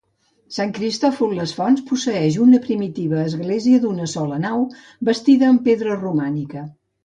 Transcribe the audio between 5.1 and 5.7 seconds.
bastida amb